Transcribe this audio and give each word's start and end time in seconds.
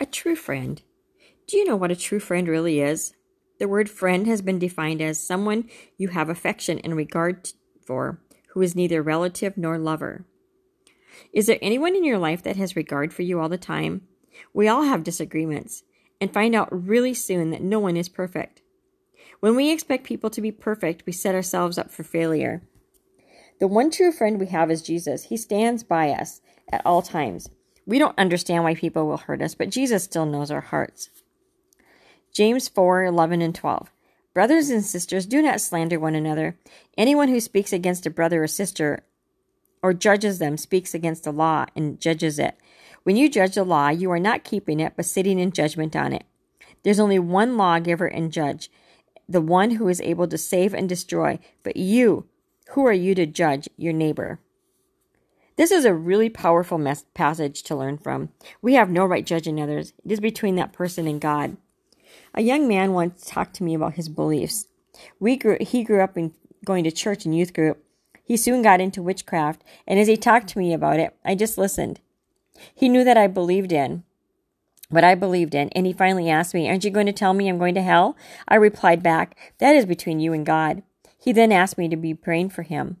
A 0.00 0.06
true 0.06 0.36
friend. 0.36 0.80
Do 1.48 1.56
you 1.56 1.64
know 1.64 1.74
what 1.74 1.90
a 1.90 1.96
true 1.96 2.20
friend 2.20 2.46
really 2.46 2.80
is? 2.80 3.14
The 3.58 3.66
word 3.66 3.90
friend 3.90 4.28
has 4.28 4.40
been 4.40 4.60
defined 4.60 5.02
as 5.02 5.18
someone 5.18 5.68
you 5.96 6.08
have 6.08 6.28
affection 6.28 6.78
and 6.78 6.94
regard 6.94 7.50
for, 7.84 8.20
who 8.50 8.62
is 8.62 8.76
neither 8.76 9.02
relative 9.02 9.56
nor 9.56 9.76
lover. 9.76 10.24
Is 11.32 11.46
there 11.46 11.58
anyone 11.60 11.96
in 11.96 12.04
your 12.04 12.18
life 12.18 12.44
that 12.44 12.54
has 12.54 12.76
regard 12.76 13.12
for 13.12 13.22
you 13.22 13.40
all 13.40 13.48
the 13.48 13.58
time? 13.58 14.02
We 14.54 14.68
all 14.68 14.84
have 14.84 15.02
disagreements 15.02 15.82
and 16.20 16.32
find 16.32 16.54
out 16.54 16.68
really 16.70 17.14
soon 17.14 17.50
that 17.50 17.62
no 17.62 17.80
one 17.80 17.96
is 17.96 18.08
perfect. 18.08 18.62
When 19.40 19.56
we 19.56 19.72
expect 19.72 20.04
people 20.04 20.30
to 20.30 20.40
be 20.40 20.52
perfect, 20.52 21.06
we 21.06 21.12
set 21.12 21.34
ourselves 21.34 21.76
up 21.76 21.90
for 21.90 22.04
failure. 22.04 22.62
The 23.58 23.66
one 23.66 23.90
true 23.90 24.12
friend 24.12 24.38
we 24.38 24.46
have 24.46 24.70
is 24.70 24.80
Jesus. 24.80 25.24
He 25.24 25.36
stands 25.36 25.82
by 25.82 26.10
us 26.10 26.40
at 26.70 26.82
all 26.86 27.02
times. 27.02 27.50
We 27.88 27.98
don't 27.98 28.18
understand 28.18 28.64
why 28.64 28.74
people 28.74 29.06
will 29.06 29.16
hurt 29.16 29.40
us, 29.40 29.54
but 29.54 29.70
Jesus 29.70 30.04
still 30.04 30.26
knows 30.26 30.50
our 30.50 30.60
hearts. 30.60 31.08
James 32.34 32.68
4 32.68 33.04
11 33.04 33.40
and 33.40 33.54
12. 33.54 33.90
Brothers 34.34 34.68
and 34.68 34.84
sisters, 34.84 35.24
do 35.24 35.40
not 35.40 35.62
slander 35.62 35.98
one 35.98 36.14
another. 36.14 36.58
Anyone 36.98 37.28
who 37.28 37.40
speaks 37.40 37.72
against 37.72 38.04
a 38.04 38.10
brother 38.10 38.42
or 38.42 38.46
sister 38.46 39.04
or 39.82 39.94
judges 39.94 40.38
them 40.38 40.58
speaks 40.58 40.92
against 40.92 41.24
the 41.24 41.32
law 41.32 41.64
and 41.74 41.98
judges 41.98 42.38
it. 42.38 42.58
When 43.04 43.16
you 43.16 43.30
judge 43.30 43.54
the 43.54 43.64
law, 43.64 43.88
you 43.88 44.10
are 44.10 44.20
not 44.20 44.44
keeping 44.44 44.80
it, 44.80 44.92
but 44.94 45.06
sitting 45.06 45.38
in 45.38 45.50
judgment 45.50 45.96
on 45.96 46.12
it. 46.12 46.24
There's 46.82 47.00
only 47.00 47.18
one 47.18 47.56
lawgiver 47.56 48.06
and 48.06 48.30
judge, 48.30 48.70
the 49.26 49.40
one 49.40 49.70
who 49.70 49.88
is 49.88 50.02
able 50.02 50.28
to 50.28 50.36
save 50.36 50.74
and 50.74 50.90
destroy. 50.90 51.38
But 51.62 51.78
you, 51.78 52.26
who 52.72 52.86
are 52.86 52.92
you 52.92 53.14
to 53.14 53.24
judge 53.24 53.66
your 53.78 53.94
neighbor? 53.94 54.40
This 55.58 55.72
is 55.72 55.84
a 55.84 55.92
really 55.92 56.30
powerful 56.30 56.78
mes- 56.78 57.04
passage 57.14 57.64
to 57.64 57.74
learn 57.74 57.98
from. 57.98 58.28
We 58.62 58.74
have 58.74 58.90
no 58.90 59.04
right 59.04 59.26
judging 59.26 59.60
others. 59.60 59.92
It 60.04 60.12
is 60.12 60.20
between 60.20 60.54
that 60.54 60.72
person 60.72 61.08
and 61.08 61.20
God. 61.20 61.56
A 62.32 62.42
young 62.42 62.68
man 62.68 62.92
once 62.92 63.24
talked 63.26 63.54
to 63.56 63.64
me 63.64 63.74
about 63.74 63.94
his 63.94 64.08
beliefs. 64.08 64.68
We 65.18 65.36
grew, 65.36 65.56
he 65.60 65.82
grew 65.82 66.00
up 66.00 66.16
in 66.16 66.32
going 66.64 66.84
to 66.84 66.92
church 66.92 67.24
and 67.24 67.36
youth 67.36 67.52
group. 67.52 67.82
He 68.22 68.36
soon 68.36 68.62
got 68.62 68.80
into 68.80 69.02
witchcraft, 69.02 69.64
and 69.84 69.98
as 69.98 70.06
he 70.06 70.16
talked 70.16 70.46
to 70.50 70.60
me 70.60 70.72
about 70.72 71.00
it, 71.00 71.16
I 71.24 71.34
just 71.34 71.58
listened. 71.58 71.98
He 72.72 72.88
knew 72.88 73.02
that 73.02 73.16
I 73.16 73.26
believed 73.26 73.72
in 73.72 74.04
what 74.90 75.02
I 75.02 75.16
believed 75.16 75.56
in, 75.56 75.70
and 75.70 75.86
he 75.86 75.92
finally 75.92 76.30
asked 76.30 76.54
me, 76.54 76.68
Aren't 76.68 76.84
you 76.84 76.90
going 76.92 77.06
to 77.06 77.12
tell 77.12 77.34
me 77.34 77.48
I'm 77.48 77.58
going 77.58 77.74
to 77.74 77.82
hell? 77.82 78.16
I 78.46 78.54
replied 78.54 79.02
back, 79.02 79.36
That 79.58 79.74
is 79.74 79.86
between 79.86 80.20
you 80.20 80.32
and 80.32 80.46
God. 80.46 80.84
He 81.18 81.32
then 81.32 81.50
asked 81.50 81.78
me 81.78 81.88
to 81.88 81.96
be 81.96 82.14
praying 82.14 82.50
for 82.50 82.62
him. 82.62 82.98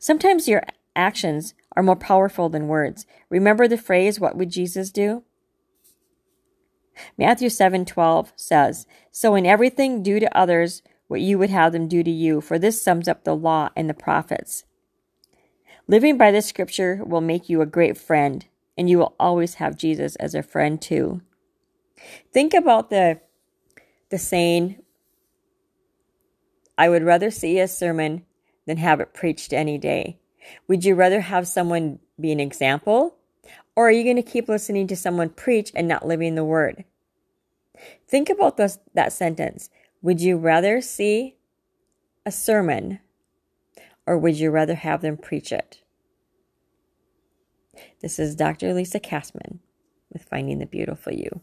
Sometimes 0.00 0.48
your 0.48 0.64
actions 1.00 1.54
are 1.74 1.82
more 1.82 1.96
powerful 1.96 2.48
than 2.48 2.68
words. 2.68 3.06
Remember 3.30 3.66
the 3.66 3.78
phrase, 3.78 4.20
What 4.20 4.36
would 4.36 4.50
Jesus 4.50 4.90
do? 4.90 5.24
Matthew 7.16 7.48
7:12 7.48 8.32
says, 8.36 8.86
"So 9.10 9.34
in 9.34 9.46
everything 9.46 10.02
do 10.02 10.20
to 10.20 10.36
others 10.36 10.82
what 11.08 11.22
you 11.22 11.38
would 11.38 11.50
have 11.50 11.72
them 11.72 11.88
do 11.88 12.02
to 12.02 12.10
you, 12.10 12.40
for 12.40 12.58
this 12.58 12.82
sums 12.82 13.08
up 13.08 13.24
the 13.24 13.34
law 13.34 13.70
and 13.74 13.88
the 13.88 13.94
prophets." 13.94 14.64
Living 15.88 16.18
by 16.18 16.30
this 16.30 16.46
scripture 16.46 17.02
will 17.04 17.22
make 17.22 17.48
you 17.48 17.62
a 17.62 17.66
great 17.66 17.96
friend, 17.96 18.46
and 18.76 18.90
you 18.90 18.98
will 18.98 19.14
always 19.18 19.54
have 19.54 19.76
Jesus 19.76 20.14
as 20.16 20.34
a 20.34 20.42
friend 20.42 20.80
too. 20.80 21.22
Think 22.32 22.52
about 22.54 22.90
the 22.90 23.20
the 24.10 24.18
saying, 24.18 24.82
I 26.76 26.88
would 26.88 27.04
rather 27.04 27.30
see 27.30 27.58
a 27.58 27.68
sermon 27.68 28.26
than 28.66 28.76
have 28.76 29.00
it 29.00 29.14
preached 29.14 29.52
any 29.52 29.78
day. 29.78 30.19
Would 30.68 30.84
you 30.84 30.94
rather 30.94 31.20
have 31.20 31.46
someone 31.46 31.98
be 32.18 32.32
an 32.32 32.40
example? 32.40 33.16
Or 33.76 33.88
are 33.88 33.92
you 33.92 34.04
going 34.04 34.16
to 34.16 34.22
keep 34.22 34.48
listening 34.48 34.86
to 34.88 34.96
someone 34.96 35.30
preach 35.30 35.72
and 35.74 35.88
not 35.88 36.06
living 36.06 36.34
the 36.34 36.44
word? 36.44 36.84
Think 38.08 38.28
about 38.28 38.56
that 38.56 39.12
sentence. 39.12 39.70
Would 40.02 40.20
you 40.20 40.36
rather 40.36 40.80
see 40.80 41.36
a 42.26 42.32
sermon 42.32 43.00
or 44.06 44.18
would 44.18 44.36
you 44.36 44.50
rather 44.50 44.74
have 44.74 45.02
them 45.02 45.16
preach 45.16 45.52
it? 45.52 45.82
This 48.00 48.18
is 48.18 48.34
Dr. 48.34 48.74
Lisa 48.74 48.98
Cassman 48.98 49.60
with 50.12 50.24
Finding 50.24 50.58
the 50.58 50.66
Beautiful 50.66 51.12
You. 51.12 51.40